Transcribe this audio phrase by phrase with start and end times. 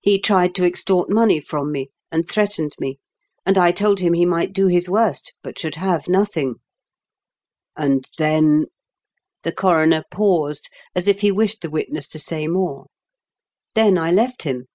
[0.00, 2.98] "He tried to extort money from me, and threatened me;
[3.46, 6.56] and I told him he might do his worst, but should have nothing.""
[7.76, 8.64] And then"
[9.44, 12.86] The coroner paused, as if he wished the witness to say more."
[13.76, 14.66] Then I left him."